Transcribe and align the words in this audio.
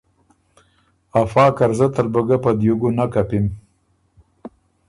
افا 1.21 1.45
قرضۀ 1.57 1.87
تل 1.93 2.07
بُو 2.13 2.21
ګۀ 2.27 2.37
په 2.43 2.51
دیوګُنه 2.59 3.05
کپِم“ 3.13 3.45